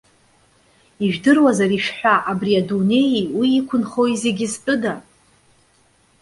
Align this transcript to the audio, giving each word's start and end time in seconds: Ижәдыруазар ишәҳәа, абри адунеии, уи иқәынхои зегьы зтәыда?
Ижәдыруазар 1.05 1.71
ишәҳәа, 1.77 2.15
абри 2.31 2.53
адунеии, 2.61 3.23
уи 3.37 3.49
иқәынхои 3.59 4.13
зегьы 4.23 4.47
зтәыда? 4.53 4.93